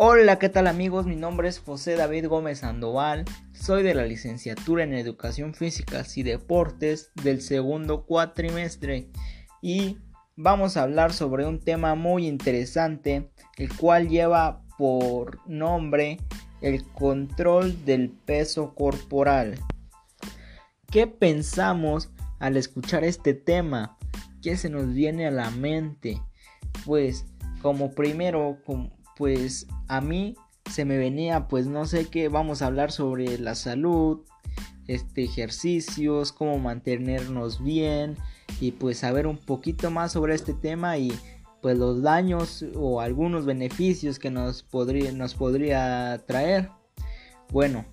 Hola, 0.00 0.38
¿qué 0.38 0.48
tal 0.48 0.68
amigos? 0.68 1.06
Mi 1.06 1.16
nombre 1.16 1.48
es 1.48 1.58
José 1.58 1.96
David 1.96 2.28
Gómez 2.28 2.60
Sandoval. 2.60 3.24
Soy 3.52 3.82
de 3.82 3.94
la 3.94 4.06
licenciatura 4.06 4.84
en 4.84 4.94
Educación 4.94 5.54
Física 5.54 6.04
y 6.14 6.22
Deportes 6.22 7.10
del 7.20 7.42
segundo 7.42 8.06
cuatrimestre 8.06 9.10
y 9.60 9.98
vamos 10.36 10.76
a 10.76 10.84
hablar 10.84 11.12
sobre 11.12 11.46
un 11.46 11.58
tema 11.58 11.96
muy 11.96 12.28
interesante, 12.28 13.32
el 13.56 13.76
cual 13.76 14.08
lleva 14.08 14.62
por 14.78 15.40
nombre 15.48 16.18
el 16.60 16.84
control 16.92 17.84
del 17.84 18.10
peso 18.10 18.76
corporal. 18.76 19.58
¿Qué 20.92 21.08
pensamos 21.08 22.12
al 22.38 22.56
escuchar 22.56 23.02
este 23.02 23.34
tema? 23.34 23.98
¿Qué 24.42 24.56
se 24.56 24.70
nos 24.70 24.94
viene 24.94 25.26
a 25.26 25.32
la 25.32 25.50
mente? 25.50 26.22
Pues 26.86 27.26
como 27.62 27.90
primero, 27.90 28.58
pues 29.18 29.66
a 29.88 30.00
mí 30.00 30.36
se 30.70 30.84
me 30.84 30.96
venía, 30.96 31.48
pues 31.48 31.66
no 31.66 31.84
sé 31.84 32.06
qué, 32.06 32.28
vamos 32.28 32.62
a 32.62 32.66
hablar 32.66 32.92
sobre 32.92 33.36
la 33.38 33.56
salud, 33.56 34.20
este 34.86 35.24
ejercicios, 35.24 36.32
cómo 36.32 36.58
mantenernos 36.58 37.62
bien 37.62 38.16
y 38.60 38.72
pues 38.72 38.98
saber 38.98 39.26
un 39.26 39.36
poquito 39.36 39.90
más 39.90 40.12
sobre 40.12 40.34
este 40.34 40.54
tema 40.54 40.96
y 40.98 41.12
pues 41.60 41.76
los 41.76 42.02
daños 42.02 42.64
o 42.76 43.00
algunos 43.00 43.44
beneficios 43.44 44.18
que 44.18 44.30
nos 44.30 44.62
podría, 44.62 45.10
nos 45.12 45.34
podría 45.34 46.22
traer. 46.26 46.70
Bueno, 47.50 47.84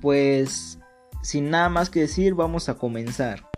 pues 0.00 0.78
sin 1.22 1.50
nada 1.50 1.68
más 1.68 1.90
que 1.90 2.00
decir, 2.00 2.34
vamos 2.34 2.68
a 2.68 2.74
comenzar. 2.74 3.50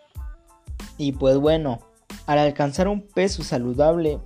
Y 0.98 1.12
pues 1.12 1.36
bueno, 1.36 1.78
al 2.26 2.38
alcanzar 2.38 2.88
un 2.88 3.06
peso 3.06 3.44
saludable 3.44 4.20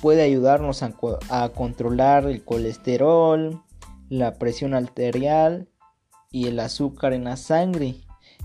puede 0.00 0.22
ayudarnos 0.22 0.82
a, 0.82 1.48
controlar 1.50 2.26
el 2.26 2.44
colesterol, 2.44 3.62
la 4.08 4.34
presión 4.34 4.74
arterial 4.74 5.68
y 6.30 6.48
el 6.48 6.60
azúcar 6.60 7.12
en 7.12 7.24
la 7.24 7.36
sangre, 7.36 7.96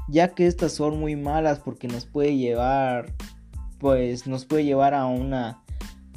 ya 0.08 0.30
que 0.30 0.48
estas 0.48 0.74
son 0.74 1.00
muy 1.00 1.16
malas 1.16 1.60
porque 1.60 1.88
nos 1.88 2.06
puede 2.06 2.38
llevar 2.38 3.14
pues 3.80 4.28
nos 4.28 4.46
puede 4.46 4.66
llevar 4.66 4.94
a 4.94 5.06
una 5.06 5.64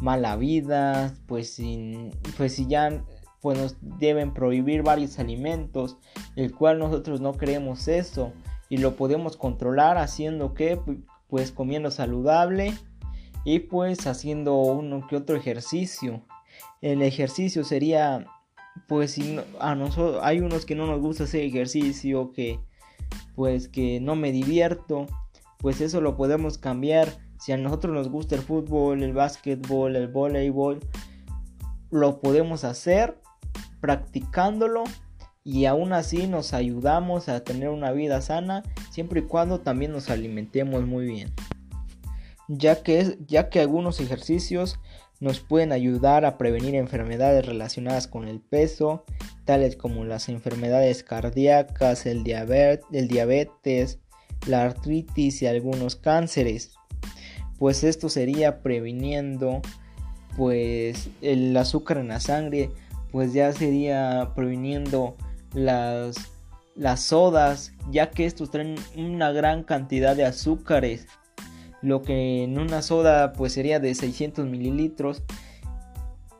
mala 0.00 0.36
vida, 0.36 1.14
pues 1.26 1.54
sin 1.54 2.10
pues 2.36 2.54
si 2.54 2.66
ya 2.66 3.04
pues 3.40 3.58
nos 3.58 3.76
deben 3.80 4.34
prohibir 4.34 4.82
varios 4.82 5.18
alimentos, 5.18 5.96
el 6.36 6.54
cual 6.54 6.78
nosotros 6.78 7.20
no 7.20 7.32
queremos 7.34 7.88
eso 7.88 8.32
y 8.68 8.78
lo 8.78 8.96
podemos 8.96 9.36
controlar 9.36 9.98
haciendo 9.98 10.54
que 10.54 10.80
pues 11.28 11.52
comiendo 11.52 11.90
saludable 11.90 12.74
y 13.44 13.60
pues 13.60 14.06
haciendo 14.06 14.56
uno 14.56 15.06
que 15.08 15.16
otro 15.16 15.36
ejercicio. 15.36 16.22
El 16.80 17.02
ejercicio 17.02 17.64
sería 17.64 18.26
pues 18.88 19.12
si 19.12 19.38
a 19.60 19.74
nosotros 19.74 20.20
hay 20.22 20.40
unos 20.40 20.64
que 20.64 20.74
no 20.74 20.86
nos 20.86 21.00
gusta 21.00 21.24
hacer 21.24 21.44
ejercicio 21.44 22.32
que 22.32 22.58
pues 23.34 23.68
que 23.68 24.00
no 24.00 24.16
me 24.16 24.32
divierto, 24.32 25.06
pues 25.58 25.80
eso 25.80 26.00
lo 26.00 26.16
podemos 26.16 26.58
cambiar. 26.58 27.08
Si 27.38 27.52
a 27.52 27.56
nosotros 27.56 27.94
nos 27.94 28.08
gusta 28.08 28.34
el 28.34 28.42
fútbol, 28.42 29.02
el 29.02 29.12
básquetbol, 29.12 29.96
el 29.96 30.08
voleibol, 30.08 30.80
lo 31.90 32.20
podemos 32.20 32.64
hacer 32.64 33.20
practicándolo 33.80 34.84
y 35.44 35.64
aún 35.64 35.92
así 35.92 36.28
nos 36.28 36.54
ayudamos 36.54 37.28
a 37.28 37.42
tener 37.42 37.68
una 37.68 37.90
vida 37.90 38.20
sana 38.20 38.62
siempre 38.90 39.20
y 39.20 39.24
cuando 39.24 39.60
también 39.60 39.90
nos 39.90 40.08
alimentemos 40.08 40.86
muy 40.86 41.06
bien 41.06 41.32
ya 42.58 42.82
que, 42.82 43.18
ya 43.26 43.48
que 43.48 43.60
algunos 43.60 44.00
ejercicios 44.00 44.78
nos 45.20 45.40
pueden 45.40 45.72
ayudar 45.72 46.24
a 46.24 46.36
prevenir 46.36 46.74
enfermedades 46.74 47.46
relacionadas 47.46 48.08
con 48.08 48.26
el 48.28 48.40
peso 48.40 49.04
tales 49.44 49.76
como 49.76 50.04
las 50.04 50.28
enfermedades 50.28 51.02
cardíacas 51.02 52.06
el, 52.06 52.24
el 52.92 53.08
diabetes 53.08 53.98
la 54.46 54.64
artritis 54.64 55.42
y 55.42 55.46
algunos 55.46 55.96
cánceres 55.96 56.74
pues 57.58 57.84
esto 57.84 58.08
sería 58.08 58.62
previniendo 58.62 59.62
pues 60.36 61.08
el 61.20 61.56
azúcar 61.56 61.98
en 61.98 62.08
la 62.08 62.20
sangre 62.20 62.70
pues 63.12 63.32
ya 63.32 63.52
sería 63.52 64.32
previniendo 64.34 65.16
las, 65.54 66.16
las 66.74 67.02
sodas, 67.02 67.72
ya 67.90 68.10
que 68.10 68.24
estos 68.24 68.50
traen 68.50 68.76
una 68.96 69.30
gran 69.30 69.62
cantidad 69.62 70.16
de 70.16 70.24
azúcares. 70.24 71.06
Lo 71.82 72.02
que 72.02 72.44
en 72.44 72.58
una 72.58 72.80
soda 72.80 73.32
pues 73.32 73.52
sería 73.52 73.80
de 73.80 73.94
600 73.94 74.46
mililitros. 74.46 75.22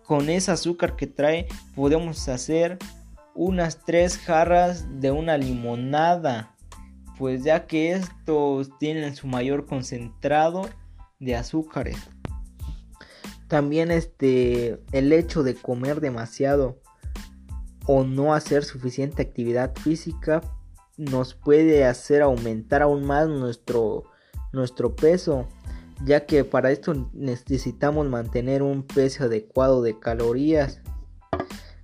Con 0.07 0.31
ese 0.31 0.53
azúcar 0.53 0.97
que 0.97 1.07
trae 1.07 1.47
podemos 1.75 2.29
hacer 2.29 2.79
unas 3.35 3.85
tres 3.85 4.19
jarras 4.19 5.01
de 5.01 5.11
una 5.11 5.37
limonada. 5.37 6.55
Pues 7.19 7.45
ya 7.45 7.67
que 7.67 7.93
estos 7.93 8.79
tienen 8.79 9.15
su 9.17 9.27
mayor 9.27 9.67
concentrado 9.67 10.69
de 11.19 11.37
azúcares. 11.37 11.99
También 13.49 13.91
este 13.91 14.81
el 14.93 15.13
hecho 15.13 15.43
de 15.43 15.55
comer 15.55 16.01
demasiado 16.01 16.81
o 17.87 18.05
no 18.05 18.35
hacer 18.35 18.65
suficiente 18.65 19.23
actividad 19.23 19.75
física 19.75 20.41
nos 20.97 21.35
puede 21.35 21.85
hacer 21.85 22.23
aumentar 22.23 22.83
aún 22.83 23.05
más 23.05 23.29
nuestro, 23.29 24.05
nuestro 24.53 24.95
peso, 24.95 25.49
ya 26.05 26.27
que 26.27 26.45
para 26.45 26.71
esto 26.71 27.11
necesitamos 27.13 28.09
mantener 28.09 28.63
un 28.63 28.83
peso 28.83 29.25
adecuado 29.25 29.83
de 29.83 29.99
calorías 29.99 30.81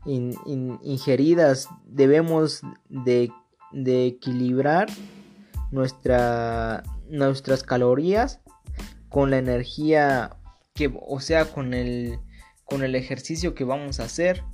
ingeridas. 0.05 1.69
Debemos 1.85 2.63
de, 2.89 3.31
de 3.73 4.07
equilibrar 4.07 4.89
nuestra, 5.71 6.83
nuestras 7.09 7.63
calorías 7.63 8.41
con 9.09 9.31
la 9.31 9.39
energía 9.39 10.39
o 11.01 11.21
sea, 11.21 11.47
con 11.47 11.75
el, 11.75 12.21
con 12.65 12.83
el 12.85 12.95
ejercicio 12.95 13.55
que 13.55 13.65
vamos 13.65 14.01
a 14.01 14.05
hacer, 14.05 14.45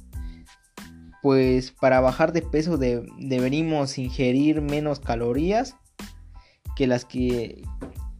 pues 1.22 1.72
para 1.72 2.00
bajar 2.00 2.32
de 2.32 2.42
peso 2.42 2.78
deberíamos 2.78 3.98
ingerir 3.98 4.60
menos 4.60 5.00
calorías 5.00 5.76
que 6.76 6.86
las 6.86 7.04
que, 7.04 7.62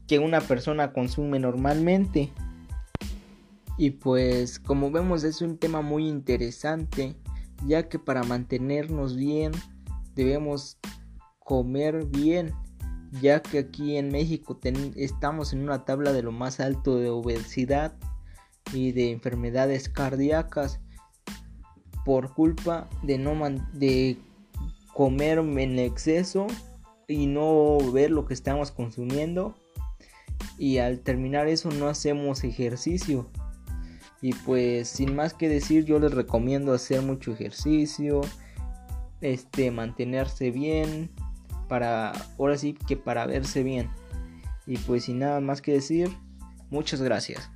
que 0.07 0.19
una 0.19 0.41
persona 0.41 0.93
consume 0.93 1.39
normalmente. 1.39 2.31
Y 3.77 3.91
pues 3.91 4.61
como 4.61 4.91
vemos 4.91 5.25
es 5.25 5.43
un 5.43 5.59
tema 5.59 5.81
muy 5.81 6.09
interesante, 6.09 7.17
ya 7.67 7.89
que 7.89 7.99
para 7.99 8.23
mantenernos 8.23 9.17
bien 9.17 9.53
debemos 10.15 10.79
comer 11.41 12.07
bien, 12.07 12.53
ya 13.21 13.43
que 13.43 13.59
aquí 13.59 13.97
en 13.97 14.11
México 14.11 14.59
estamos 14.97 15.53
en 15.53 15.63
una 15.63 15.85
tabla 15.85 16.13
de 16.13 16.23
lo 16.23 16.33
más 16.33 16.61
alto 16.61 16.99
de 16.99 17.11
obesidad 17.11 17.97
y 18.73 18.93
de 18.93 19.11
enfermedades 19.11 19.89
cardíacas 19.89 20.81
por 22.05 22.33
culpa 22.33 22.89
de 23.03 23.19
no 23.19 23.35
de 23.73 24.19
comer 24.93 25.39
en 25.39 25.79
exceso 25.79 26.47
y 27.09 27.27
no 27.27 27.79
ver 27.93 28.11
lo 28.11 28.25
que 28.25 28.35
estamos 28.35 28.71
consumiendo 28.71 29.55
y 30.59 30.79
al 30.79 31.01
terminar 31.01 31.49
eso 31.49 31.71
no 31.71 31.89
hacemos 31.89 32.45
ejercicio 32.45 33.31
y 34.21 34.33
pues 34.33 34.89
sin 34.89 35.15
más 35.15 35.35
que 35.35 35.49
decir 35.49 35.85
yo 35.85 35.99
les 35.99 36.13
recomiendo 36.13 36.73
hacer 36.73 37.03
mucho 37.03 37.33
ejercicio 37.33 38.23
este 39.21 39.71
mantenerse 39.71 40.51
bien 40.51 41.11
para, 41.69 42.13
ahora 42.39 42.57
sí 42.57 42.75
que 42.87 42.97
para 42.97 43.27
verse 43.27 43.63
bien. 43.63 43.91
Y 44.67 44.79
pues 44.79 45.05
sin 45.05 45.19
nada 45.19 45.41
más 45.41 45.61
que 45.61 45.73
decir, 45.73 46.11
muchas 46.71 47.03
gracias. 47.03 47.51